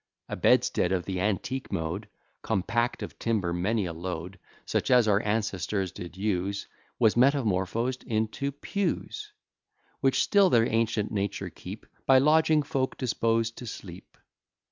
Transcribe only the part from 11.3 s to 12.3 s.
keep By